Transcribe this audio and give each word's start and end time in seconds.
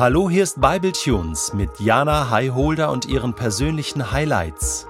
Hallo, 0.00 0.30
hier 0.30 0.44
ist 0.44 0.58
Bible 0.62 0.92
Tunes 0.92 1.52
mit 1.52 1.78
Jana 1.78 2.30
Highholder 2.30 2.90
und 2.90 3.04
ihren 3.04 3.34
persönlichen 3.34 4.10
Highlights. 4.10 4.86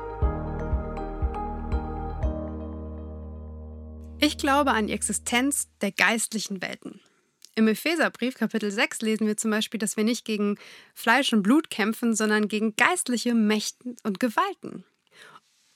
Ich 4.21 4.39
glaube 4.39 4.71
an 4.71 4.87
die 4.87 4.93
Existenz 4.93 5.67
der 5.81 5.91
geistlichen 5.91 6.63
Welten. 6.63 7.01
Im 7.57 7.67
Epheserbrief 7.67 8.37
Kapitel 8.37 8.71
6 8.71 9.01
lesen 9.01 9.27
wir 9.27 9.37
zum 9.37 9.51
Beispiel, 9.51 9.81
dass 9.81 9.97
wir 9.97 10.05
nicht 10.05 10.25
gegen 10.25 10.59
Fleisch 10.95 11.33
und 11.33 11.43
Blut 11.43 11.71
kämpfen, 11.71 12.15
sondern 12.15 12.47
gegen 12.47 12.77
geistliche 12.77 13.35
Mächten 13.35 13.97
und 14.05 14.21
Gewalten. 14.21 14.85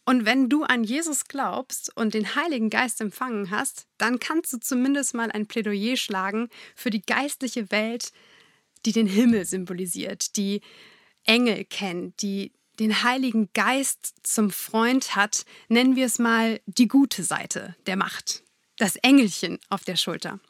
Und 0.04 0.26
wenn 0.26 0.48
du 0.48 0.62
an 0.62 0.84
Jesus 0.84 1.24
glaubst 1.24 1.90
und 1.96 2.14
den 2.14 2.36
Heiligen 2.36 2.70
Geist 2.70 3.00
empfangen 3.00 3.50
hast, 3.50 3.88
dann 3.98 4.20
kannst 4.20 4.52
du 4.52 4.58
zumindest 4.58 5.12
mal 5.12 5.32
ein 5.32 5.48
Plädoyer 5.48 5.96
schlagen 5.96 6.50
für 6.76 6.90
die 6.90 7.02
geistliche 7.02 7.72
Welt, 7.72 8.12
die 8.86 8.92
den 8.92 9.06
Himmel 9.06 9.44
symbolisiert, 9.44 10.36
die 10.36 10.60
Engel 11.24 11.64
kennt, 11.64 12.22
die 12.22 12.52
den 12.78 13.02
Heiligen 13.04 13.48
Geist 13.54 14.14
zum 14.22 14.50
Freund 14.50 15.14
hat, 15.14 15.44
nennen 15.68 15.96
wir 15.96 16.06
es 16.06 16.18
mal 16.18 16.60
die 16.66 16.88
gute 16.88 17.22
Seite 17.22 17.76
der 17.86 17.96
Macht, 17.96 18.42
das 18.78 18.96
Engelchen 18.96 19.58
auf 19.68 19.84
der 19.84 19.96
Schulter. 19.96 20.40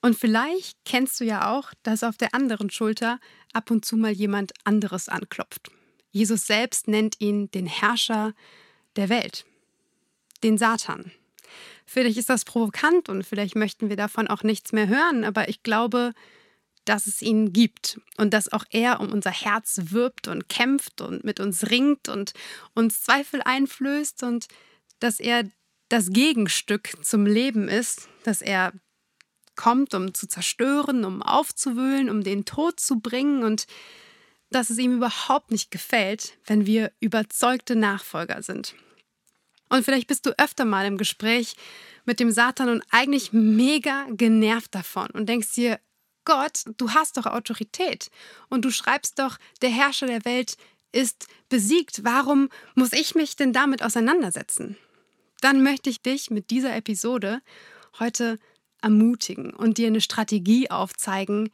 Und 0.00 0.16
vielleicht 0.16 0.78
kennst 0.84 1.20
du 1.20 1.24
ja 1.24 1.52
auch, 1.52 1.72
dass 1.82 2.02
auf 2.02 2.16
der 2.16 2.34
anderen 2.34 2.70
Schulter 2.70 3.20
ab 3.52 3.70
und 3.70 3.84
zu 3.84 3.96
mal 3.96 4.12
jemand 4.12 4.52
anderes 4.64 5.08
anklopft. 5.08 5.70
Jesus 6.10 6.46
selbst 6.46 6.88
nennt 6.88 7.20
ihn 7.20 7.50
den 7.50 7.66
Herrscher 7.66 8.34
der 8.96 9.08
Welt, 9.08 9.46
den 10.42 10.58
Satan. 10.58 11.12
Vielleicht 11.86 12.18
ist 12.18 12.28
das 12.28 12.44
provokant 12.44 13.08
und 13.08 13.24
vielleicht 13.24 13.56
möchten 13.56 13.88
wir 13.88 13.96
davon 13.96 14.28
auch 14.28 14.42
nichts 14.42 14.72
mehr 14.72 14.88
hören, 14.88 15.24
aber 15.24 15.48
ich 15.48 15.62
glaube, 15.62 16.12
dass 16.84 17.06
es 17.06 17.22
ihn 17.22 17.52
gibt 17.52 18.00
und 18.16 18.34
dass 18.34 18.52
auch 18.52 18.64
er 18.70 19.00
um 19.00 19.12
unser 19.12 19.30
Herz 19.30 19.80
wirbt 19.84 20.28
und 20.28 20.48
kämpft 20.48 21.00
und 21.00 21.24
mit 21.24 21.40
uns 21.40 21.70
ringt 21.70 22.08
und 22.08 22.32
uns 22.74 23.02
Zweifel 23.02 23.40
einflößt 23.42 24.22
und 24.24 24.48
dass 24.98 25.20
er 25.20 25.44
das 25.88 26.10
Gegenstück 26.10 26.92
zum 27.02 27.26
Leben 27.26 27.68
ist, 27.68 28.08
dass 28.24 28.42
er 28.42 28.72
kommt, 29.54 29.94
um 29.94 30.14
zu 30.14 30.26
zerstören, 30.26 31.04
um 31.04 31.22
aufzuwühlen, 31.22 32.08
um 32.08 32.22
den 32.22 32.44
Tod 32.44 32.80
zu 32.80 33.00
bringen 33.00 33.42
und 33.42 33.66
dass 34.50 34.70
es 34.70 34.78
ihm 34.78 34.96
überhaupt 34.96 35.50
nicht 35.50 35.70
gefällt, 35.70 36.38
wenn 36.46 36.66
wir 36.66 36.92
überzeugte 37.00 37.76
Nachfolger 37.76 38.42
sind. 38.42 38.74
Und 39.68 39.84
vielleicht 39.84 40.08
bist 40.08 40.26
du 40.26 40.38
öfter 40.38 40.64
mal 40.64 40.86
im 40.86 40.98
Gespräch 40.98 41.56
mit 42.04 42.20
dem 42.20 42.30
Satan 42.30 42.68
und 42.68 42.82
eigentlich 42.90 43.32
mega 43.32 44.06
genervt 44.10 44.74
davon 44.74 45.08
und 45.10 45.28
denkst 45.28 45.54
dir, 45.54 45.80
Gott, 46.24 46.64
du 46.76 46.90
hast 46.90 47.16
doch 47.16 47.26
Autorität 47.26 48.10
und 48.48 48.64
du 48.64 48.70
schreibst 48.70 49.18
doch, 49.18 49.38
der 49.60 49.70
Herrscher 49.70 50.06
der 50.06 50.24
Welt 50.24 50.56
ist 50.92 51.26
besiegt. 51.48 52.04
Warum 52.04 52.48
muss 52.74 52.92
ich 52.92 53.14
mich 53.14 53.36
denn 53.36 53.52
damit 53.52 53.82
auseinandersetzen? 53.82 54.76
Dann 55.40 55.62
möchte 55.62 55.90
ich 55.90 56.02
dich 56.02 56.30
mit 56.30 56.50
dieser 56.50 56.76
Episode 56.76 57.40
heute 57.98 58.38
ermutigen 58.80 59.52
und 59.52 59.78
dir 59.78 59.88
eine 59.88 60.00
Strategie 60.00 60.70
aufzeigen, 60.70 61.50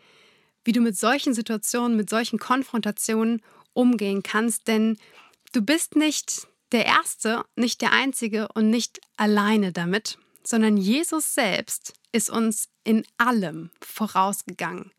wie 0.64 0.72
du 0.72 0.80
mit 0.80 0.98
solchen 0.98 1.34
Situationen, 1.34 1.96
mit 1.96 2.11
solchen 2.11 2.39
Konfrontationen 2.39 3.42
umgehen 3.72 4.22
kannst, 4.22 4.69
denn 4.69 4.98
du 5.52 5.62
bist 5.62 5.96
nicht 5.96 6.48
der 6.72 6.84
Erste, 6.84 7.44
nicht 7.56 7.80
der 7.80 7.92
Einzige 7.92 8.48
und 8.55 8.69
nicht 8.69 9.00
alleine 9.16 9.72
damit, 9.72 10.19
sondern 10.42 10.77
Jesus 10.77 11.34
selbst 11.34 11.94
ist 12.12 12.28
uns 12.28 12.69
in 12.89 13.05
allem 13.19 13.69
vorausgegangen. 13.83 14.92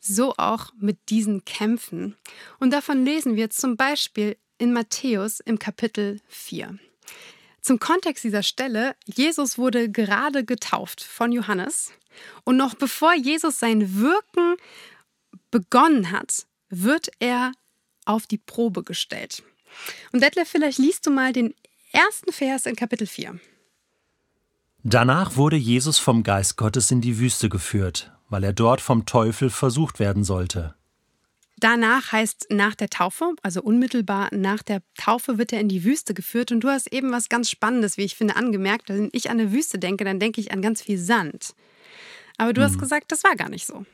So 0.00 0.34
auch 0.36 0.72
mit 0.80 1.08
diesen 1.08 1.44
Kämpfen. 1.44 2.16
Und 2.58 2.72
davon 2.72 3.04
lesen 3.04 3.36
wir 3.36 3.48
zum 3.50 3.76
Beispiel 3.76 4.36
in 4.58 4.72
Matthäus 4.72 5.38
im 5.38 5.60
Kapitel 5.60 6.20
4. 6.26 6.76
Zum 7.60 7.78
Kontext 7.78 8.24
dieser 8.24 8.42
Stelle, 8.42 8.96
Jesus 9.04 9.56
wurde 9.56 9.88
gerade 9.88 10.44
getauft 10.44 11.00
von 11.00 11.30
Johannes 11.30 11.92
und 12.42 12.56
noch 12.56 12.74
bevor 12.74 13.14
Jesus 13.14 13.60
sein 13.60 14.00
Wirken 14.00 14.56
begonnen 15.52 16.10
hat, 16.10 16.46
wird 16.70 17.08
er 17.20 17.52
auf 18.04 18.26
die 18.26 18.38
Probe 18.38 18.82
gestellt. 18.82 19.44
Und 20.10 20.24
Detlef, 20.24 20.48
vielleicht 20.48 20.78
liest 20.78 21.06
du 21.06 21.10
mal 21.10 21.32
den 21.32 21.54
ersten 21.92 22.32
Vers 22.32 22.66
in 22.66 22.74
Kapitel 22.74 23.06
4. 23.06 23.38
Danach 24.90 25.36
wurde 25.36 25.56
Jesus 25.56 25.98
vom 25.98 26.22
Geist 26.22 26.56
Gottes 26.56 26.90
in 26.90 27.02
die 27.02 27.18
Wüste 27.18 27.50
geführt, 27.50 28.10
weil 28.30 28.42
er 28.42 28.54
dort 28.54 28.80
vom 28.80 29.04
Teufel 29.04 29.50
versucht 29.50 29.98
werden 29.98 30.24
sollte. 30.24 30.76
Danach 31.58 32.10
heißt 32.10 32.46
nach 32.48 32.74
der 32.74 32.88
Taufe, 32.88 33.34
also 33.42 33.60
unmittelbar 33.60 34.30
nach 34.32 34.62
der 34.62 34.80
Taufe 34.96 35.36
wird 35.36 35.52
er 35.52 35.60
in 35.60 35.68
die 35.68 35.84
Wüste 35.84 36.14
geführt. 36.14 36.52
Und 36.52 36.60
du 36.60 36.68
hast 36.68 36.90
eben 36.90 37.12
was 37.12 37.28
ganz 37.28 37.50
Spannendes, 37.50 37.98
wie 37.98 38.04
ich 38.04 38.16
finde, 38.16 38.36
angemerkt. 38.36 38.88
Wenn 38.88 39.10
ich 39.12 39.28
an 39.28 39.38
eine 39.38 39.52
Wüste 39.52 39.78
denke, 39.78 40.04
dann 40.04 40.20
denke 40.20 40.40
ich 40.40 40.52
an 40.52 40.62
ganz 40.62 40.80
viel 40.80 40.96
Sand. 40.96 41.54
Aber 42.38 42.54
du 42.54 42.62
hm. 42.62 42.68
hast 42.70 42.78
gesagt, 42.78 43.12
das 43.12 43.24
war 43.24 43.36
gar 43.36 43.50
nicht 43.50 43.66
so. 43.66 43.84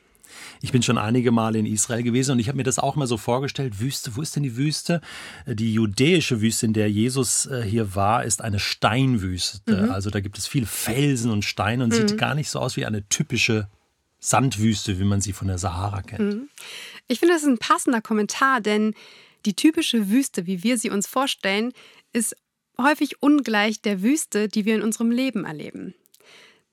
Ich 0.61 0.73
bin 0.73 0.83
schon 0.83 0.99
einige 0.99 1.31
Male 1.31 1.59
in 1.59 1.67
Israel 1.67 2.03
gewesen 2.03 2.33
und 2.33 2.39
ich 2.39 2.49
habe 2.49 2.57
mir 2.57 2.65
das 2.65 2.79
auch 2.79 2.97
mal 2.97 3.07
so 3.07 3.17
vorgestellt. 3.17 3.81
Wüste, 3.81 4.17
wo 4.17 4.23
ist 4.23 4.37
denn 4.37 4.43
die 4.43 4.57
Wüste? 4.57 5.01
Die 5.47 5.73
judäische 5.73 6.41
Wüste, 6.41 6.67
in 6.67 6.73
der 6.73 6.91
Jesus 6.91 7.47
äh, 7.47 7.63
hier 7.63 7.95
war, 7.95 8.25
ist 8.25 8.43
eine 8.43 8.59
Steinwüste. 8.59 9.85
Mhm. 9.85 9.91
Also 9.91 10.11
da 10.11 10.21
gibt 10.21 10.39
es 10.39 10.47
viele 10.47 10.67
Felsen 10.67 11.31
und 11.31 11.45
Steine 11.45 11.85
und 11.85 11.91
mhm. 11.91 12.09
sieht 12.09 12.19
gar 12.19 12.35
nicht 12.35 12.51
so 12.51 12.59
aus 12.61 12.77
wie 12.77 12.87
eine 12.87 13.09
typische 13.09 13.69
Sandwüste, 14.21 14.99
wie 14.99 15.05
man 15.05 15.21
sie 15.21 15.33
von 15.33 15.49
der 15.49 15.59
Sahara 15.59 16.03
kennt. 16.03 16.35
Mhm. 16.35 16.49
Ich 17.09 17.19
finde, 17.19 17.35
das 17.35 17.43
ist 17.43 17.49
ein 17.49 17.59
passender 17.59 18.01
Kommentar, 18.01 18.61
denn 18.61 18.95
die 19.45 19.55
typische 19.55 20.09
Wüste, 20.09 20.47
wie 20.47 20.63
wir 20.63 20.79
sie 20.79 20.91
uns 20.91 21.07
vorstellen, 21.07 21.73
ist 22.13 22.35
häufig 22.81 23.23
ungleich 23.23 23.83
der 23.83 24.03
Wüste, 24.03 24.49
die 24.49 24.65
wir 24.65 24.75
in 24.75 24.83
unserem 24.83 25.11
Leben 25.11 25.45
erleben. 25.45 25.95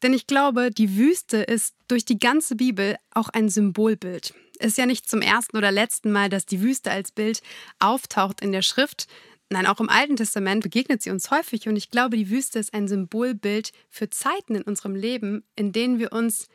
Denn 0.04 0.14
ich 0.14 0.28
glaube, 0.28 0.72
die 0.72 0.98
Wüste 0.98 1.38
ist 1.38 1.76
durch 1.88 2.06
die 2.06 2.20
ganze 2.20 2.56
Bibel 2.56 2.96
auch 3.12 3.30
ein 3.30 3.50
Symbolbild. 3.50 4.34
Ist 4.60 4.78
ja 4.78 4.86
nicht 4.86 5.10
zum 5.10 5.22
ersten 5.22 5.58
oder 5.58 5.72
letzten 5.72 6.12
Mal, 6.12 6.30
dass 6.30 6.46
die 6.46 6.62
Wüste 6.62 6.92
als 6.92 7.12
Bild 7.12 7.42
auftaucht 7.80 8.42
in 8.42 8.52
der 8.52 8.62
Schrift. 8.62 9.08
Nein, 9.50 9.66
auch 9.66 9.80
im 9.80 9.90
Alten 9.90 10.16
Testament 10.16 10.64
begegnet 10.64 11.02
sie 11.02 11.10
uns 11.10 11.30
häufig 11.30 11.68
und 11.68 11.76
ich 11.76 11.92
glaube, 11.92 12.16
die 12.16 12.30
Wüste 12.30 12.58
ist 12.58 12.74
ein 12.74 12.88
Symbolbild 12.88 13.72
für 13.90 14.10
Zeiten 14.10 14.56
in 14.56 14.62
unserem 14.62 14.96
Leben, 14.96 15.44
in 15.56 15.74
denen 15.74 16.00
wir 16.00 16.14
uns 16.14 16.48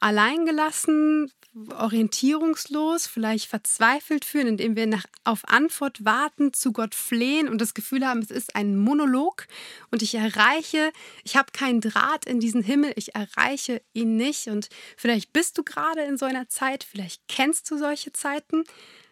alleingelassen, 0.00 1.30
orientierungslos, 1.74 3.06
vielleicht 3.06 3.48
verzweifelt 3.48 4.26
fühlen, 4.26 4.48
indem 4.48 4.76
wir 4.76 4.86
nach, 4.86 5.04
auf 5.24 5.48
Antwort 5.48 6.04
warten, 6.04 6.52
zu 6.52 6.72
Gott 6.72 6.94
flehen 6.94 7.48
und 7.48 7.60
das 7.60 7.72
Gefühl 7.72 8.06
haben, 8.06 8.20
es 8.20 8.30
ist 8.30 8.54
ein 8.54 8.76
Monolog 8.76 9.46
und 9.90 10.02
ich 10.02 10.14
erreiche, 10.14 10.92
ich 11.24 11.36
habe 11.36 11.52
keinen 11.52 11.80
Draht 11.80 12.26
in 12.26 12.40
diesen 12.40 12.62
Himmel, 12.62 12.92
ich 12.96 13.14
erreiche 13.14 13.80
ihn 13.94 14.16
nicht. 14.16 14.48
Und 14.48 14.68
vielleicht 14.96 15.32
bist 15.32 15.56
du 15.56 15.62
gerade 15.62 16.02
in 16.02 16.18
so 16.18 16.26
einer 16.26 16.48
Zeit, 16.48 16.84
vielleicht 16.84 17.22
kennst 17.28 17.70
du 17.70 17.78
solche 17.78 18.12
Zeiten. 18.12 18.64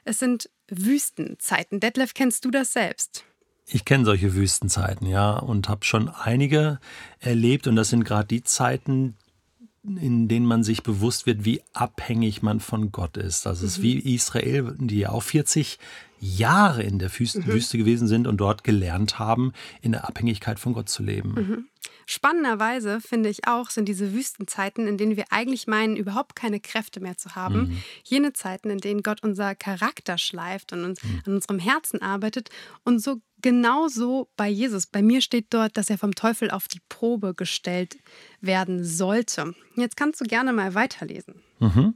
Es 0.04 0.18
sind 0.18 0.50
Wüstenzeiten. 0.68 1.80
Detlef, 1.80 2.12
kennst 2.12 2.44
du 2.44 2.50
das 2.50 2.74
selbst? 2.74 3.24
Ich 3.66 3.86
kenne 3.86 4.04
solche 4.04 4.34
Wüstenzeiten, 4.34 5.06
ja, 5.06 5.38
und 5.38 5.70
habe 5.70 5.86
schon 5.86 6.10
einige 6.10 6.78
erlebt. 7.20 7.66
Und 7.66 7.76
das 7.76 7.88
sind 7.88 8.04
gerade 8.04 8.28
die 8.28 8.42
Zeiten, 8.42 9.16
in 9.84 10.28
denen 10.28 10.46
man 10.46 10.64
sich 10.64 10.82
bewusst 10.82 11.26
wird, 11.26 11.44
wie 11.44 11.60
abhängig 11.74 12.42
man 12.42 12.60
von 12.60 12.90
Gott 12.90 13.16
ist. 13.16 13.44
Das 13.44 13.62
ist 13.62 13.78
mhm. 13.78 13.82
wie 13.82 14.14
Israel, 14.14 14.74
die 14.78 15.00
ja 15.00 15.10
auch 15.10 15.22
40 15.22 15.78
Jahre 16.20 16.82
in 16.82 16.98
der 16.98 17.10
Wüste, 17.18 17.40
mhm. 17.40 17.46
Wüste 17.46 17.76
gewesen 17.76 18.08
sind 18.08 18.26
und 18.26 18.38
dort 18.38 18.64
gelernt 18.64 19.18
haben, 19.18 19.52
in 19.82 19.92
der 19.92 20.08
Abhängigkeit 20.08 20.58
von 20.58 20.72
Gott 20.72 20.88
zu 20.88 21.02
leben. 21.02 21.34
Mhm. 21.34 21.64
Spannenderweise 22.06 23.00
finde 23.00 23.28
ich 23.28 23.46
auch, 23.46 23.70
sind 23.70 23.86
diese 23.86 24.12
Wüstenzeiten, 24.12 24.86
in 24.86 24.98
denen 24.98 25.16
wir 25.16 25.26
eigentlich 25.30 25.66
meinen, 25.66 25.96
überhaupt 25.96 26.36
keine 26.36 26.60
Kräfte 26.60 27.00
mehr 27.00 27.16
zu 27.16 27.34
haben, 27.34 27.68
mhm. 27.68 27.82
jene 28.04 28.32
Zeiten, 28.32 28.70
in 28.70 28.78
denen 28.78 29.02
Gott 29.02 29.22
unser 29.22 29.54
Charakter 29.54 30.18
schleift 30.18 30.72
und 30.72 30.84
uns, 30.84 31.02
mhm. 31.02 31.22
an 31.26 31.34
unserem 31.34 31.58
Herzen 31.58 32.02
arbeitet 32.02 32.50
und 32.84 33.00
so 33.02 33.20
genauso 33.40 34.28
bei 34.36 34.48
Jesus. 34.48 34.86
Bei 34.86 35.02
mir 35.02 35.20
steht 35.20 35.46
dort, 35.50 35.76
dass 35.76 35.90
er 35.90 35.98
vom 35.98 36.14
Teufel 36.14 36.50
auf 36.50 36.68
die 36.68 36.80
Probe 36.88 37.34
gestellt 37.34 37.96
werden 38.40 38.84
sollte. 38.84 39.54
Jetzt 39.76 39.96
kannst 39.96 40.20
du 40.20 40.24
gerne 40.24 40.52
mal 40.52 40.74
weiterlesen. 40.74 41.42
Mhm. 41.58 41.94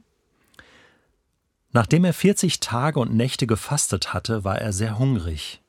Nachdem 1.71 2.03
er 2.03 2.13
40 2.13 2.59
Tage 2.59 2.99
und 2.99 3.13
Nächte 3.13 3.45
gefastet 3.45 4.13
hatte, 4.13 4.43
war 4.43 4.59
er 4.59 4.73
sehr 4.73 4.97
hungrig. 4.97 5.61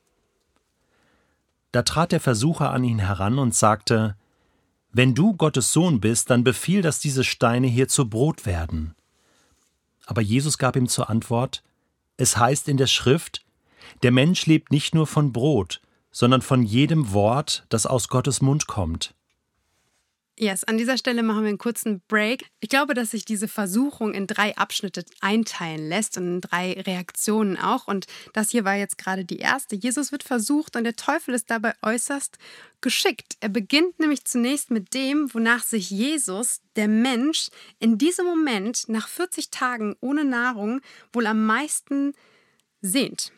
Da 1.71 1.83
trat 1.83 2.11
der 2.11 2.19
Versucher 2.19 2.71
an 2.71 2.83
ihn 2.83 2.99
heran 2.99 3.39
und 3.39 3.55
sagte, 3.55 4.15
Wenn 4.91 5.15
du 5.15 5.33
Gottes 5.33 5.71
Sohn 5.71 5.99
bist, 5.99 6.29
dann 6.29 6.43
befiehl, 6.43 6.81
dass 6.81 6.99
diese 6.99 7.23
Steine 7.23 7.67
hier 7.67 7.87
zu 7.87 8.09
Brot 8.09 8.45
werden. 8.45 8.95
Aber 10.05 10.21
Jesus 10.21 10.57
gab 10.57 10.75
ihm 10.75 10.87
zur 10.87 11.09
Antwort, 11.09 11.63
Es 12.17 12.37
heißt 12.37 12.67
in 12.67 12.77
der 12.77 12.87
Schrift, 12.87 13.45
der 14.03 14.11
Mensch 14.11 14.45
lebt 14.45 14.71
nicht 14.71 14.93
nur 14.93 15.07
von 15.07 15.31
Brot, 15.31 15.81
sondern 16.11 16.41
von 16.41 16.63
jedem 16.63 17.13
Wort, 17.13 17.65
das 17.69 17.85
aus 17.85 18.09
Gottes 18.09 18.41
Mund 18.41 18.67
kommt. 18.67 19.13
Yes, 20.43 20.63
an 20.63 20.79
dieser 20.79 20.97
Stelle 20.97 21.21
machen 21.21 21.43
wir 21.43 21.49
einen 21.49 21.59
kurzen 21.59 22.01
Break. 22.07 22.49
Ich 22.61 22.69
glaube, 22.69 22.95
dass 22.95 23.11
sich 23.11 23.25
diese 23.25 23.47
Versuchung 23.47 24.15
in 24.15 24.25
drei 24.25 24.57
Abschnitte 24.57 25.05
einteilen 25.19 25.87
lässt 25.87 26.17
und 26.17 26.23
in 26.23 26.41
drei 26.41 26.81
Reaktionen 26.81 27.57
auch. 27.57 27.87
Und 27.87 28.07
das 28.33 28.49
hier 28.49 28.65
war 28.65 28.73
jetzt 28.73 28.97
gerade 28.97 29.23
die 29.23 29.37
erste. 29.37 29.75
Jesus 29.75 30.11
wird 30.11 30.23
versucht 30.23 30.75
und 30.75 30.83
der 30.83 30.95
Teufel 30.95 31.35
ist 31.35 31.51
dabei 31.51 31.75
äußerst 31.83 32.39
geschickt. 32.81 33.37
Er 33.39 33.49
beginnt 33.49 33.99
nämlich 33.99 34.25
zunächst 34.25 34.71
mit 34.71 34.95
dem, 34.95 35.31
wonach 35.31 35.61
sich 35.61 35.91
Jesus, 35.91 36.61
der 36.75 36.87
Mensch, 36.87 37.49
in 37.77 37.99
diesem 37.99 38.25
Moment 38.25 38.89
nach 38.89 39.09
40 39.09 39.51
Tagen 39.51 39.95
ohne 39.99 40.25
Nahrung 40.25 40.81
wohl 41.13 41.27
am 41.27 41.45
meisten 41.45 42.13
sehnt. 42.81 43.31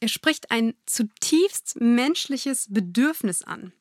Er 0.00 0.08
spricht 0.08 0.50
ein 0.50 0.72
zutiefst 0.86 1.78
menschliches 1.82 2.68
Bedürfnis 2.70 3.42
an. 3.42 3.74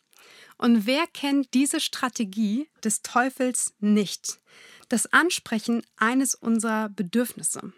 Und 0.57 0.85
wer 0.85 1.05
kennt 1.07 1.53
diese 1.53 1.79
Strategie 1.79 2.67
des 2.83 3.01
Teufels 3.01 3.73
nicht? 3.79 4.39
Das 4.89 5.11
Ansprechen 5.11 5.83
eines 5.97 6.35
unserer 6.35 6.89
Bedürfnisse. 6.89 7.73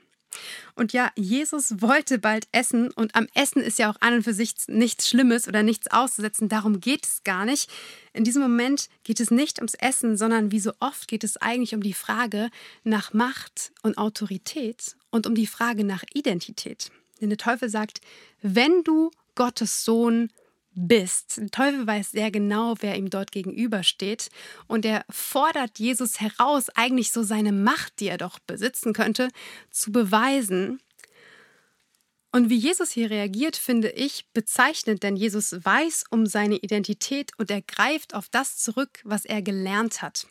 Und 0.76 0.94
ja, 0.94 1.12
Jesus 1.16 1.82
wollte 1.82 2.20
bald 2.20 2.48
essen 2.52 2.92
und 2.92 3.16
am 3.16 3.28
Essen 3.34 3.62
ist 3.62 3.80
ja 3.80 3.90
auch 3.90 4.00
an 4.02 4.16
und 4.16 4.24
für 4.24 4.34
sich 4.34 4.54
nichts 4.68 5.08
Schlimmes 5.08 5.48
oder 5.48 5.64
nichts 5.64 5.88
auszusetzen. 5.90 6.50
Darum 6.50 6.80
geht 6.80 7.06
es 7.06 7.24
gar 7.24 7.46
nicht. 7.46 7.72
In 8.14 8.24
diesem 8.24 8.42
Moment 8.42 8.90
geht 9.04 9.20
es 9.20 9.32
nicht 9.32 9.58
ums 9.60 9.74
Essen, 9.74 10.18
sondern 10.18 10.52
wie 10.52 10.60
so 10.60 10.74
oft 10.80 11.08
geht 11.08 11.24
es 11.24 11.38
eigentlich 11.38 11.74
um 11.74 11.82
die 11.82 11.94
Frage 11.94 12.50
nach 12.84 13.14
Macht 13.14 13.72
und 13.82 13.98
Autorität 13.98 14.96
und 15.10 15.26
um 15.26 15.36
die 15.36 15.48
Frage 15.48 15.84
nach 15.84 16.04
Identität. 16.14 16.92
Denn 17.22 17.30
der 17.30 17.38
Teufel 17.38 17.70
sagt, 17.70 18.02
wenn 18.42 18.84
du 18.84 19.12
Gottes 19.36 19.86
Sohn 19.86 20.32
bist. 20.78 21.38
Der 21.38 21.50
Teufel 21.50 21.88
weiß 21.88 22.12
sehr 22.12 22.32
genau, 22.32 22.76
wer 22.80 22.96
ihm 22.96 23.10
dort 23.10 23.32
gegenübersteht. 23.32 24.30
Und 24.68 24.86
er 24.86 25.04
fordert 25.10 25.80
Jesus 25.80 26.22
heraus, 26.22 26.70
eigentlich 26.76 27.12
so 27.12 27.24
seine 27.24 27.52
Macht, 27.52 28.00
die 28.00 28.08
er 28.08 28.18
doch 28.18 28.40
besitzen 28.40 28.94
könnte, 28.94 29.30
zu 29.72 29.92
beweisen. 29.92 30.80
Und 32.32 32.50
wie 32.50 32.58
Jesus 32.58 32.92
hier 32.92 33.10
reagiert, 33.10 33.56
finde 33.58 33.90
ich 33.90 34.26
bezeichnend, 34.34 35.02
denn 35.02 35.16
Jesus 35.16 35.54
weiß 35.54 36.04
um 36.12 36.28
seine 36.28 36.58
Identität 36.58 37.32
und 37.38 37.50
er 37.50 37.64
greift 37.64 38.14
auf 38.14 38.30
das 38.30 38.58
zurück, 38.58 39.00
was 39.04 39.26
er 39.26 39.42
gelernt 39.42 40.02
hat. 40.04 40.28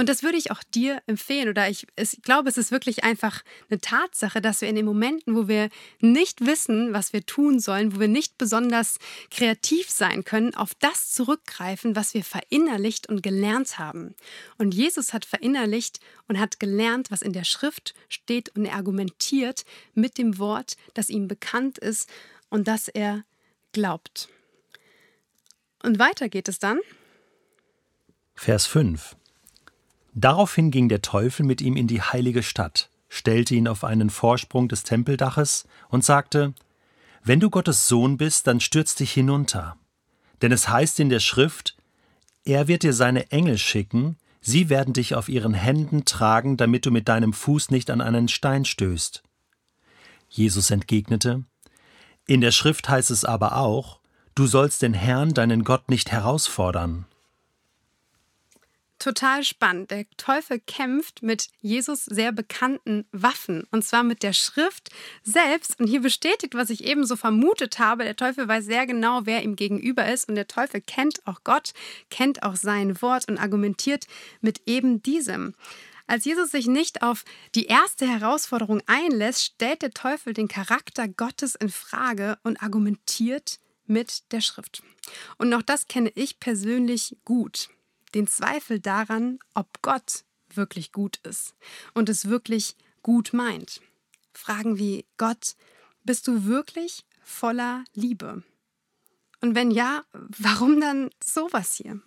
Und 0.00 0.08
das 0.08 0.22
würde 0.22 0.38
ich 0.38 0.50
auch 0.50 0.62
dir 0.62 1.02
empfehlen. 1.06 1.50
Oder 1.50 1.68
ich, 1.68 1.86
ich, 1.94 2.22
glaube, 2.22 2.48
es 2.48 2.56
ist 2.56 2.70
wirklich 2.70 3.04
einfach 3.04 3.42
eine 3.68 3.82
Tatsache, 3.82 4.40
dass 4.40 4.62
wir 4.62 4.68
in 4.70 4.76
den 4.76 4.86
Momenten, 4.86 5.36
wo 5.36 5.46
wir 5.46 5.68
nicht 6.00 6.46
wissen, 6.46 6.94
was 6.94 7.12
wir 7.12 7.26
tun 7.26 7.60
sollen, 7.60 7.94
wo 7.94 8.00
wir 8.00 8.08
nicht 8.08 8.38
besonders 8.38 8.96
kreativ 9.30 9.90
sein 9.90 10.24
können, 10.24 10.54
auf 10.54 10.74
das 10.74 11.12
zurückgreifen, 11.12 11.96
was 11.96 12.14
wir 12.14 12.24
verinnerlicht 12.24 13.10
und 13.10 13.22
gelernt 13.22 13.78
haben. 13.78 14.14
Und 14.56 14.72
Jesus 14.72 15.12
hat 15.12 15.26
verinnerlicht 15.26 16.00
und 16.28 16.40
hat 16.40 16.60
gelernt, 16.60 17.10
was 17.10 17.20
in 17.20 17.34
der 17.34 17.44
Schrift 17.44 17.92
steht 18.08 18.56
und 18.56 18.64
er 18.64 18.76
argumentiert 18.76 19.66
mit 19.92 20.16
dem 20.16 20.38
Wort, 20.38 20.78
das 20.94 21.10
ihm 21.10 21.28
bekannt 21.28 21.76
ist 21.76 22.08
und 22.48 22.66
das 22.68 22.88
er 22.88 23.22
glaubt. 23.72 24.30
Und 25.82 25.98
weiter 25.98 26.30
geht 26.30 26.48
es 26.48 26.58
dann. 26.58 26.80
Vers 28.34 28.64
5. 28.64 29.19
Daraufhin 30.14 30.70
ging 30.70 30.88
der 30.88 31.02
Teufel 31.02 31.46
mit 31.46 31.60
ihm 31.60 31.76
in 31.76 31.86
die 31.86 32.02
heilige 32.02 32.42
Stadt, 32.42 32.90
stellte 33.08 33.54
ihn 33.54 33.68
auf 33.68 33.84
einen 33.84 34.10
Vorsprung 34.10 34.68
des 34.68 34.82
Tempeldaches 34.82 35.66
und 35.88 36.04
sagte 36.04 36.54
Wenn 37.22 37.40
du 37.40 37.50
Gottes 37.50 37.86
Sohn 37.86 38.16
bist, 38.16 38.46
dann 38.46 38.60
stürz 38.60 38.94
dich 38.94 39.12
hinunter. 39.12 39.76
Denn 40.42 40.52
es 40.52 40.68
heißt 40.68 41.00
in 41.00 41.10
der 41.10 41.20
Schrift 41.20 41.76
Er 42.44 42.66
wird 42.66 42.82
dir 42.82 42.92
seine 42.92 43.30
Engel 43.30 43.58
schicken, 43.58 44.16
sie 44.40 44.68
werden 44.68 44.94
dich 44.94 45.14
auf 45.14 45.28
ihren 45.28 45.54
Händen 45.54 46.04
tragen, 46.04 46.56
damit 46.56 46.86
du 46.86 46.90
mit 46.90 47.08
deinem 47.08 47.32
Fuß 47.32 47.70
nicht 47.70 47.90
an 47.90 48.00
einen 48.00 48.28
Stein 48.28 48.64
stößt. 48.64 49.22
Jesus 50.28 50.70
entgegnete 50.70 51.44
In 52.26 52.40
der 52.40 52.52
Schrift 52.52 52.88
heißt 52.88 53.10
es 53.10 53.24
aber 53.24 53.56
auch 53.56 54.00
Du 54.34 54.46
sollst 54.46 54.82
den 54.82 54.94
Herrn, 54.94 55.34
deinen 55.34 55.64
Gott, 55.64 55.90
nicht 55.90 56.12
herausfordern. 56.12 57.04
Total 59.00 59.42
spannend. 59.44 59.90
Der 59.90 60.04
Teufel 60.18 60.60
kämpft 60.60 61.22
mit 61.22 61.48
Jesus 61.62 62.04
sehr 62.04 62.32
bekannten 62.32 63.06
Waffen. 63.12 63.66
Und 63.70 63.82
zwar 63.82 64.02
mit 64.02 64.22
der 64.22 64.34
Schrift 64.34 64.90
selbst. 65.22 65.80
Und 65.80 65.86
hier 65.86 66.02
bestätigt, 66.02 66.54
was 66.54 66.68
ich 66.68 66.84
eben 66.84 67.06
so 67.06 67.16
vermutet 67.16 67.78
habe. 67.78 68.04
Der 68.04 68.14
Teufel 68.14 68.46
weiß 68.46 68.66
sehr 68.66 68.84
genau, 68.84 69.22
wer 69.24 69.42
ihm 69.42 69.56
gegenüber 69.56 70.06
ist. 70.06 70.28
Und 70.28 70.34
der 70.34 70.48
Teufel 70.48 70.82
kennt 70.82 71.26
auch 71.26 71.40
Gott, 71.44 71.72
kennt 72.10 72.42
auch 72.42 72.56
sein 72.56 73.00
Wort 73.00 73.26
und 73.26 73.38
argumentiert 73.38 74.06
mit 74.42 74.60
eben 74.66 75.02
diesem. 75.02 75.54
Als 76.06 76.26
Jesus 76.26 76.50
sich 76.50 76.66
nicht 76.66 77.02
auf 77.02 77.24
die 77.54 77.66
erste 77.66 78.06
Herausforderung 78.06 78.82
einlässt, 78.84 79.44
stellt 79.44 79.80
der 79.80 79.92
Teufel 79.92 80.34
den 80.34 80.48
Charakter 80.48 81.08
Gottes 81.08 81.54
in 81.54 81.70
Frage 81.70 82.36
und 82.42 82.62
argumentiert 82.62 83.60
mit 83.86 84.30
der 84.32 84.42
Schrift. 84.42 84.82
Und 85.38 85.54
auch 85.54 85.62
das 85.62 85.88
kenne 85.88 86.12
ich 86.14 86.38
persönlich 86.38 87.16
gut 87.24 87.70
den 88.14 88.26
Zweifel 88.26 88.80
daran, 88.80 89.38
ob 89.54 89.82
Gott 89.82 90.24
wirklich 90.54 90.92
gut 90.92 91.18
ist 91.22 91.54
und 91.94 92.08
es 92.08 92.28
wirklich 92.28 92.76
gut 93.02 93.32
meint. 93.32 93.80
Fragen 94.32 94.78
wie 94.78 95.04
Gott, 95.16 95.56
bist 96.04 96.26
du 96.26 96.44
wirklich 96.44 97.04
voller 97.22 97.84
Liebe? 97.94 98.42
Und 99.40 99.54
wenn 99.54 99.70
ja, 99.70 100.04
warum 100.12 100.80
dann 100.80 101.10
sowas 101.22 101.74
hier? 101.74 102.00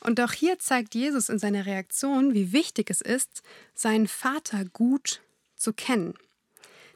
Und 0.00 0.20
auch 0.20 0.32
hier 0.32 0.58
zeigt 0.58 0.94
Jesus 0.94 1.28
in 1.28 1.38
seiner 1.38 1.66
Reaktion, 1.66 2.34
wie 2.34 2.52
wichtig 2.52 2.90
es 2.90 3.00
ist, 3.00 3.42
seinen 3.74 4.06
Vater 4.06 4.64
gut 4.66 5.22
zu 5.56 5.72
kennen, 5.72 6.14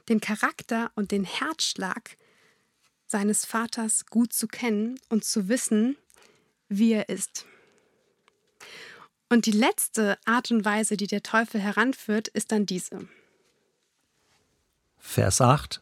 den 0.09 0.21
Charakter 0.21 0.93
und 0.94 1.11
den 1.11 1.25
Herzschlag 1.25 2.17
seines 3.06 3.44
Vaters 3.44 4.06
gut 4.06 4.33
zu 4.33 4.47
kennen 4.47 4.99
und 5.09 5.25
zu 5.25 5.49
wissen, 5.49 5.97
wie 6.69 6.93
er 6.93 7.09
ist. 7.09 7.44
Und 9.32 9.46
die 9.46 9.52
letzte 9.52 10.19
Art 10.26 10.50
und 10.50 10.67
Weise, 10.67 10.99
die 10.99 11.06
der 11.06 11.23
Teufel 11.23 11.58
heranführt, 11.58 12.29
ist 12.29 12.52
dann 12.52 12.67
diese. 12.67 13.08
Vers 14.99 15.40
8 15.40 15.81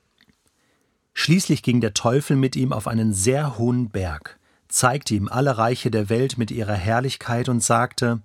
Schließlich 1.15 1.65
ging 1.65 1.81
der 1.81 1.93
Teufel 1.93 2.37
mit 2.37 2.55
ihm 2.55 2.73
auf 2.73 2.87
einen 2.87 3.13
sehr 3.13 3.59
hohen 3.59 3.91
Berg, 3.91 4.39
zeigte 4.69 5.17
ihm 5.17 5.27
alle 5.27 5.59
Reiche 5.59 5.91
der 5.91 6.09
Welt 6.09 6.39
mit 6.39 6.53
ihrer 6.53 6.77
Herrlichkeit 6.77 7.49
und 7.49 7.59
sagte, 7.61 8.23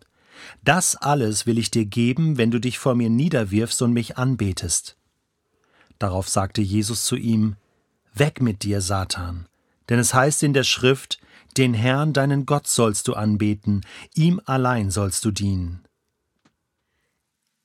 Das 0.63 0.95
alles 0.95 1.48
will 1.48 1.57
ich 1.57 1.72
dir 1.72 1.86
geben, 1.86 2.38
wenn 2.38 2.51
du 2.51 2.60
dich 2.60 2.77
vor 2.77 2.94
mir 2.94 3.10
niederwirfst 3.10 3.81
und 3.81 3.94
mich 3.94 4.19
anbetest. 4.19 4.96
Darauf 5.98 6.29
sagte 6.29 6.62
Jesus 6.62 7.03
zu 7.03 7.15
ihm, 7.15 7.55
Weg 8.13 8.44
mit 8.44 8.62
dir, 8.62 8.79
Satan, 8.79 9.48
denn 9.89 9.98
es 9.98 10.13
heißt 10.13 10.44
in 10.44 10.53
der 10.53 10.63
Schrift, 10.63 11.20
den 11.57 11.74
Herrn, 11.74 12.13
deinen 12.13 12.45
Gott, 12.45 12.67
sollst 12.67 13.07
du 13.07 13.13
anbeten, 13.13 13.81
ihm 14.13 14.41
allein 14.45 14.91
sollst 14.91 15.24
du 15.25 15.31
dienen. 15.31 15.85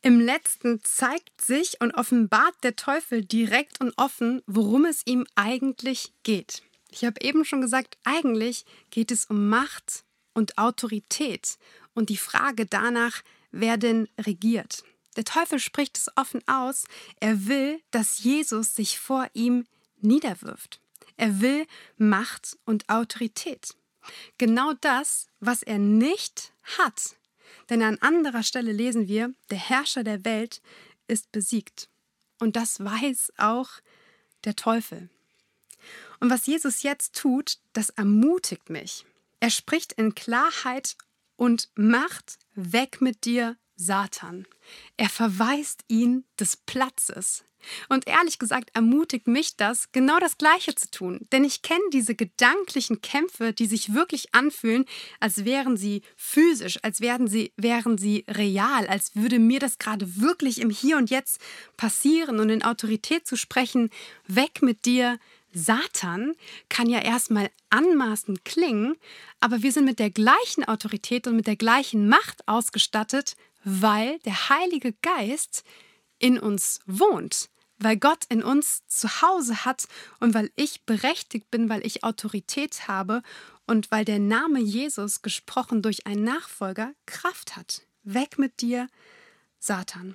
Im 0.02 0.18
letzten 0.18 0.82
zeigt 0.82 1.42
sich 1.42 1.80
und 1.80 1.92
offenbart 1.92 2.54
der 2.62 2.75
Teufel 2.75 3.23
direkt 3.25 3.80
und 3.80 3.92
offen, 3.99 4.42
worum 4.47 4.87
es 4.87 5.02
ihm 5.04 5.26
eigentlich 5.35 6.14
geht. 6.23 6.62
Ich 6.90 7.04
habe 7.04 7.20
eben 7.20 7.44
schon 7.44 7.61
gesagt, 7.61 7.99
eigentlich 8.04 8.64
geht 8.90 9.11
es 9.11 9.26
um 9.26 9.49
Macht 9.49 10.04
und 10.32 10.56
Autorität 10.56 11.59
und 11.92 12.09
die 12.09 12.16
Frage 12.16 12.64
danach, 12.64 13.23
wer 13.50 13.76
denn 13.76 14.09
regiert. 14.18 14.85
Der 15.16 15.25
Teufel 15.25 15.59
spricht 15.59 15.99
es 15.99 16.09
offen 16.16 16.40
aus, 16.47 16.85
er 17.20 17.47
will, 17.47 17.80
dass 17.90 18.23
Jesus 18.23 18.75
sich 18.75 18.99
vor 18.99 19.26
ihm 19.35 19.66
niederwirft. 20.00 20.80
Er 21.16 21.40
will 21.42 21.66
Macht 21.99 22.56
und 22.64 22.88
Autorität. 22.88 23.75
Genau 24.38 24.73
das, 24.81 25.26
was 25.40 25.62
er 25.62 25.79
nicht 25.79 26.52
hat. 26.79 27.17
Denn 27.69 27.83
an 27.83 27.99
anderer 27.99 28.43
Stelle 28.43 28.73
lesen 28.73 29.09
wir, 29.09 29.33
der 29.50 29.59
Herrscher 29.59 30.05
der 30.05 30.25
Welt 30.25 30.61
ist 31.07 31.31
besiegt. 31.33 31.88
Und 32.38 32.57
das 32.57 32.83
weiß 32.83 33.33
auch 33.37 33.69
der 34.45 34.57
Teufel. 34.57 35.09
Und 36.19 36.31
was 36.31 36.47
Jesus 36.47 36.83
jetzt 36.83 37.14
tut, 37.14 37.59
das 37.73 37.90
ermutigt 37.90 38.71
mich. 38.71 39.07
Er 39.40 39.50
spricht 39.50 39.93
in 39.95 40.14
Klarheit 40.14 40.97
und 41.37 41.71
Macht 41.75 42.38
weg 42.55 43.00
mit 43.00 43.25
dir, 43.25 43.57
Satan. 43.76 44.47
Er 44.99 45.09
verweist 45.09 45.85
ihn 45.88 46.25
des 46.38 46.57
Platzes. 46.57 47.45
Und 47.88 48.07
ehrlich 48.07 48.38
gesagt 48.38 48.71
ermutigt 48.75 49.26
mich 49.26 49.57
das, 49.57 49.93
genau 49.93 50.19
das 50.19 50.38
Gleiche 50.38 50.75
zu 50.75 50.90
tun. 50.90 51.26
Denn 51.33 51.45
ich 51.45 51.62
kenne 51.62 51.81
diese 51.93 52.14
gedanklichen 52.14 53.00
Kämpfe, 53.00 53.52
die 53.52 53.67
sich 53.67 53.95
wirklich 53.95 54.35
anfühlen, 54.35 54.85
als 55.21 55.45
wären 55.45 55.76
sie 55.76 56.02
physisch, 56.17 56.79
als 56.83 57.00
wären 57.00 57.29
sie, 57.29 57.52
wären 57.57 57.99
sie 57.99 58.25
real, 58.29 58.87
als 58.87 59.14
würde 59.14 59.38
mir 59.38 59.61
das 59.61 59.79
gerade 59.79 60.21
wirklich 60.21 60.61
im 60.61 60.71
Hier 60.71 60.97
und 60.97 61.11
Jetzt 61.11 61.40
passieren 61.76 62.40
und 62.40 62.50
in 62.50 62.62
Autorität 62.62 63.26
zu 63.26 63.37
sprechen, 63.37 63.90
weg 64.26 64.62
mit 64.62 64.85
dir, 64.85 65.19
Satan 65.52 66.35
kann 66.69 66.88
ja 66.88 67.00
erstmal 67.00 67.50
anmaßend 67.71 68.45
klingen, 68.45 68.97
aber 69.40 69.62
wir 69.62 69.73
sind 69.73 69.85
mit 69.85 69.99
der 69.99 70.11
gleichen 70.11 70.64
Autorität 70.64 71.26
und 71.26 71.37
mit 71.37 71.47
der 71.47 71.57
gleichen 71.57 72.09
Macht 72.09 72.47
ausgestattet, 72.47 73.37
weil 73.64 74.19
der 74.21 74.49
Heilige 74.49 74.95
Geist 75.02 75.64
in 76.21 76.39
uns 76.39 76.79
wohnt, 76.87 77.50
weil 77.79 77.97
Gott 77.97 78.25
in 78.29 78.45
uns 78.45 78.87
zu 78.87 79.23
Hause 79.23 79.65
hat 79.65 79.89
und 80.21 80.35
weil 80.35 80.50
ich 80.55 80.83
berechtigt 80.83 81.50
bin, 81.50 81.69
weil 81.69 81.85
ich 81.85 82.05
Autorität 82.05 82.87
habe 82.87 83.23
und 83.67 83.91
weil 83.91 84.05
der 84.05 84.21
Name 84.21 84.61
Jesus 84.61 85.23
gesprochen 85.23 85.83
durch 85.83 86.07
einen 86.07 86.23
Nachfolger 86.23 86.93
Kraft 87.07 87.57
hat. 87.57 87.83
Weg 88.05 88.39
mit 88.39 88.61
dir, 88.61 88.87
Satan. 89.59 90.15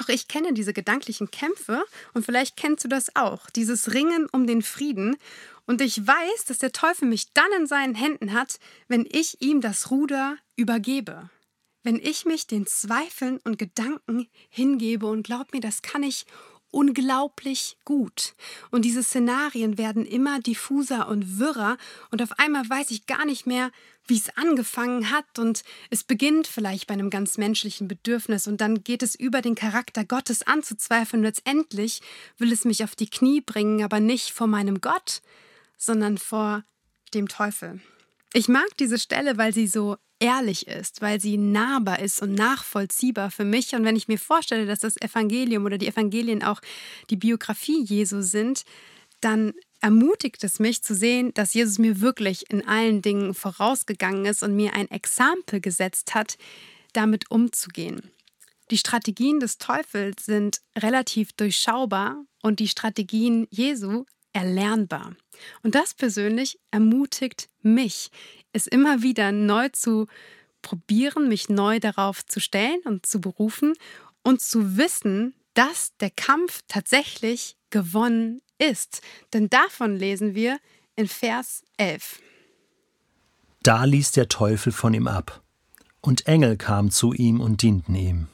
Auch 0.00 0.08
ich 0.08 0.28
kenne 0.28 0.54
diese 0.54 0.72
gedanklichen 0.72 1.30
Kämpfe 1.30 1.84
und 2.14 2.24
vielleicht 2.24 2.56
kennst 2.56 2.84
du 2.84 2.88
das 2.88 3.16
auch, 3.16 3.50
dieses 3.50 3.92
Ringen 3.92 4.26
um 4.32 4.46
den 4.46 4.62
Frieden. 4.62 5.16
Und 5.66 5.80
ich 5.80 6.06
weiß, 6.06 6.46
dass 6.46 6.58
der 6.58 6.72
Teufel 6.72 7.06
mich 7.06 7.32
dann 7.32 7.52
in 7.58 7.66
seinen 7.66 7.94
Händen 7.94 8.32
hat, 8.32 8.58
wenn 8.88 9.06
ich 9.10 9.42
ihm 9.42 9.60
das 9.60 9.90
Ruder 9.90 10.36
übergebe. 10.56 11.28
Wenn 11.82 11.96
ich 11.96 12.24
mich 12.24 12.46
den 12.46 12.66
Zweifeln 12.66 13.38
und 13.44 13.58
Gedanken 13.58 14.28
hingebe 14.50 15.06
und 15.06 15.22
glaub 15.22 15.52
mir, 15.52 15.60
das 15.60 15.82
kann 15.82 16.02
ich 16.02 16.26
unglaublich 16.70 17.76
gut. 17.84 18.34
Und 18.70 18.84
diese 18.84 19.02
Szenarien 19.02 19.78
werden 19.78 20.06
immer 20.06 20.40
diffuser 20.40 21.08
und 21.08 21.38
wirrer 21.38 21.76
und 22.10 22.22
auf 22.22 22.38
einmal 22.38 22.68
weiß 22.68 22.90
ich 22.90 23.06
gar 23.06 23.24
nicht 23.24 23.46
mehr, 23.46 23.70
wie 24.06 24.16
es 24.16 24.36
angefangen 24.36 25.10
hat 25.10 25.38
und 25.38 25.62
es 25.90 26.04
beginnt 26.04 26.46
vielleicht 26.46 26.86
bei 26.86 26.94
einem 26.94 27.10
ganz 27.10 27.38
menschlichen 27.38 27.88
Bedürfnis 27.88 28.46
und 28.46 28.60
dann 28.60 28.82
geht 28.82 29.02
es 29.02 29.14
über 29.14 29.40
den 29.40 29.54
Charakter 29.54 30.04
Gottes 30.04 30.46
anzuzweifeln 30.46 31.20
und 31.20 31.26
letztendlich 31.26 32.00
will 32.38 32.52
es 32.52 32.64
mich 32.64 32.82
auf 32.84 32.96
die 32.96 33.10
Knie 33.10 33.40
bringen, 33.40 33.82
aber 33.82 34.00
nicht 34.00 34.30
vor 34.30 34.46
meinem 34.46 34.80
Gott, 34.80 35.22
sondern 35.76 36.18
vor 36.18 36.64
dem 37.14 37.28
Teufel. 37.28 37.80
Ich 38.32 38.48
mag 38.48 38.68
diese 38.78 38.98
Stelle, 38.98 39.38
weil 39.38 39.52
sie 39.52 39.66
so 39.66 39.96
ehrlich 40.20 40.68
ist, 40.68 41.00
weil 41.00 41.20
sie 41.20 41.36
nahbar 41.36 41.98
ist 41.98 42.22
und 42.22 42.34
nachvollziehbar 42.34 43.30
für 43.30 43.44
mich. 43.44 43.74
Und 43.74 43.84
wenn 43.84 43.96
ich 43.96 44.06
mir 44.06 44.18
vorstelle, 44.18 44.66
dass 44.66 44.80
das 44.80 45.00
Evangelium 45.00 45.64
oder 45.64 45.78
die 45.78 45.88
Evangelien 45.88 46.44
auch 46.44 46.60
die 47.08 47.16
Biografie 47.16 47.82
Jesu 47.82 48.20
sind, 48.20 48.64
dann 49.20 49.52
ermutigt 49.80 50.44
es 50.44 50.60
mich 50.60 50.82
zu 50.82 50.94
sehen, 50.94 51.32
dass 51.34 51.54
Jesus 51.54 51.78
mir 51.78 52.00
wirklich 52.00 52.50
in 52.50 52.66
allen 52.66 53.02
Dingen 53.02 53.34
vorausgegangen 53.34 54.26
ist 54.26 54.42
und 54.42 54.54
mir 54.54 54.74
ein 54.74 54.90
Exempel 54.90 55.60
gesetzt 55.60 56.14
hat, 56.14 56.36
damit 56.92 57.30
umzugehen. 57.30 58.10
Die 58.70 58.78
Strategien 58.78 59.40
des 59.40 59.58
Teufels 59.58 60.24
sind 60.24 60.60
relativ 60.78 61.32
durchschaubar 61.32 62.24
und 62.42 62.60
die 62.60 62.68
Strategien 62.68 63.48
Jesu 63.50 64.04
erlernbar. 64.32 65.14
Und 65.62 65.74
das 65.74 65.94
persönlich 65.94 66.58
ermutigt 66.70 67.48
mich, 67.62 68.10
es 68.52 68.66
immer 68.66 69.02
wieder 69.02 69.32
neu 69.32 69.68
zu 69.70 70.06
probieren, 70.62 71.28
mich 71.28 71.48
neu 71.48 71.80
darauf 71.80 72.24
zu 72.26 72.40
stellen 72.40 72.80
und 72.84 73.06
zu 73.06 73.20
berufen 73.20 73.74
und 74.22 74.40
zu 74.40 74.76
wissen, 74.76 75.34
dass 75.54 75.96
der 75.98 76.10
Kampf 76.10 76.60
tatsächlich 76.68 77.56
gewonnen 77.70 78.40
ist. 78.58 79.02
Denn 79.32 79.48
davon 79.48 79.96
lesen 79.96 80.34
wir 80.34 80.58
in 80.96 81.08
Vers 81.08 81.64
11. 81.76 82.20
Da 83.62 83.84
ließ 83.84 84.12
der 84.12 84.28
Teufel 84.28 84.72
von 84.72 84.94
ihm 84.94 85.06
ab, 85.06 85.42
und 86.00 86.26
Engel 86.26 86.56
kamen 86.56 86.90
zu 86.90 87.12
ihm 87.12 87.40
und 87.40 87.62
dienten 87.62 87.94
ihm. 87.94 88.28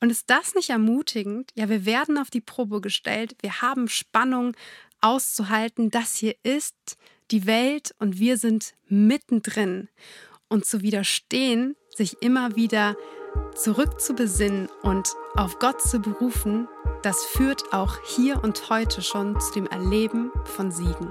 Und 0.00 0.10
ist 0.10 0.30
das 0.30 0.54
nicht 0.54 0.70
ermutigend? 0.70 1.50
Ja, 1.54 1.68
wir 1.68 1.84
werden 1.84 2.18
auf 2.18 2.30
die 2.30 2.40
Probe 2.40 2.80
gestellt, 2.80 3.36
wir 3.40 3.62
haben 3.62 3.88
Spannung 3.88 4.56
auszuhalten, 5.02 5.90
das 5.90 6.16
hier 6.16 6.34
ist 6.42 6.96
die 7.30 7.46
Welt 7.46 7.94
und 7.98 8.18
wir 8.18 8.36
sind 8.36 8.74
mittendrin. 8.88 9.88
Und 10.48 10.66
zu 10.66 10.82
widerstehen, 10.82 11.76
sich 11.94 12.22
immer 12.22 12.56
wieder 12.56 12.96
zurückzubesinnen 13.54 14.68
und 14.82 15.14
auf 15.34 15.58
Gott 15.58 15.80
zu 15.80 15.98
berufen, 15.98 16.68
das 17.02 17.24
führt 17.24 17.72
auch 17.72 17.96
hier 18.04 18.42
und 18.44 18.68
heute 18.70 19.02
schon 19.02 19.40
zu 19.40 19.52
dem 19.54 19.66
Erleben 19.66 20.30
von 20.44 20.70
Siegen. 20.70 21.10